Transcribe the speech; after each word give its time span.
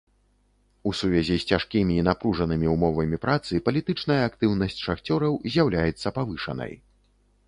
У 0.91 0.93
сувязі 0.99 1.35
з 1.41 1.45
цяжкімі 1.49 1.97
і 2.03 2.05
напружанымі 2.07 2.71
ўмовамі 2.75 3.19
працы, 3.25 3.53
палітычная 3.67 4.17
актыўнасць 4.31 4.79
шахцёраў 4.87 5.33
з'яўляецца 5.57 6.07
павышанай. 6.17 6.73